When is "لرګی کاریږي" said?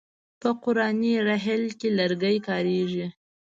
1.99-3.07